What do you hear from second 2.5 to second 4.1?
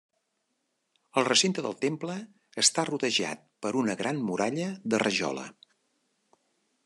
està rodejat per una